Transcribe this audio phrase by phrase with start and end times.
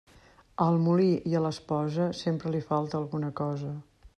[0.63, 3.71] Al molí i a l'esposa, sempre li falta alguna cosa.